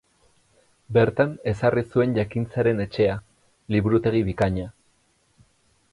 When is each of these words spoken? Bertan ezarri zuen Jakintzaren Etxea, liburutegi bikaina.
Bertan 0.97 1.35
ezarri 1.51 1.83
zuen 1.93 2.17
Jakintzaren 2.19 2.81
Etxea, 2.87 3.21
liburutegi 3.77 4.25
bikaina. 4.31 4.71